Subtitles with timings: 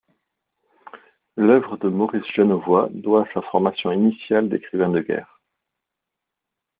[1.37, 5.39] L'œuvre de Maurice Genevoix doit à sa formation initiale d'écrivain de guerre.